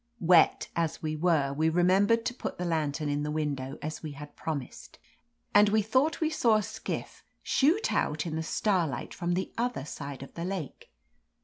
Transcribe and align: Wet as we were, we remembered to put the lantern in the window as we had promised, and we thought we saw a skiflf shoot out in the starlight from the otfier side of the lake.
Wet 0.19 0.67
as 0.75 1.03
we 1.03 1.15
were, 1.15 1.53
we 1.53 1.69
remembered 1.69 2.25
to 2.25 2.33
put 2.33 2.57
the 2.57 2.65
lantern 2.65 3.07
in 3.07 3.21
the 3.21 3.29
window 3.29 3.77
as 3.83 4.01
we 4.01 4.13
had 4.13 4.35
promised, 4.35 4.97
and 5.53 5.69
we 5.69 5.83
thought 5.83 6.19
we 6.19 6.29
saw 6.31 6.55
a 6.55 6.61
skiflf 6.61 7.21
shoot 7.43 7.93
out 7.93 8.25
in 8.25 8.35
the 8.35 8.41
starlight 8.41 9.13
from 9.13 9.35
the 9.35 9.53
otfier 9.59 9.85
side 9.87 10.23
of 10.23 10.33
the 10.33 10.43
lake. 10.43 10.89